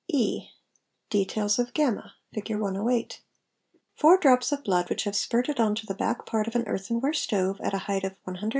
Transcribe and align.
E. 0.07 0.47
Details 1.11 1.59
of 1.59 1.71
y 1.77 1.95
(Fig. 2.33 2.55
108). 2.59 3.21
Four 3.93 4.17
drops 4.17 4.51
of 4.51 4.63
blood 4.63 4.89
which 4.89 5.03
have 5.03 5.15
spurted 5.15 5.59
on 5.59 5.75
to 5.75 5.85
the 5.85 5.93
back 5.93 6.25
part 6.25 6.47
of 6.47 6.55
an 6.55 6.67
earthenware 6.67 7.13
stove 7.13 7.61
at 7.61 7.75
a 7.75 7.85
height 7.85 8.03
of 8.03 8.13
187 8.25 8.37
em.. 8.45 8.49